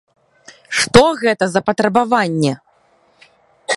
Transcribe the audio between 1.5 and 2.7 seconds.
за патрабаванне?